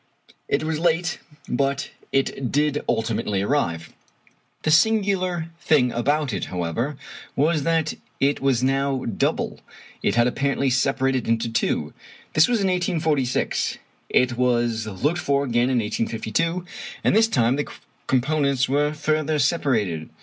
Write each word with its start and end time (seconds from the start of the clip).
It 0.47 0.63
was 0.63 0.79
late, 0.79 1.19
but 1.47 1.91
it 2.11 2.51
did 2.51 2.83
ultimately 2.89 3.43
arrive. 3.43 3.93
The 4.63 4.71
singular 4.71 5.51
thing 5.61 5.91
about 5.91 6.33
it, 6.33 6.45
however, 6.45 6.97
was 7.35 7.61
that 7.61 7.93
it 8.19 8.41
was 8.41 8.63
now 8.63 9.05
double. 9.05 9.59
It 10.01 10.15
had 10.15 10.25
apparently 10.25 10.71
separated 10.71 11.27
into 11.27 11.49
two. 11.53 11.93
This 12.33 12.47
was 12.47 12.61
in 12.61 12.67
1846. 12.69 13.77
It 14.09 14.37
was 14.37 14.87
looked 14.87 15.19
for 15.19 15.43
again 15.43 15.69
in 15.69 15.77
1852, 15.77 16.65
and 17.03 17.15
this 17.15 17.27
time 17.27 17.55
the 17.57 17.69
components 18.07 18.67
were 18.67 18.93
further 18.95 19.37
separated. 19.37 20.09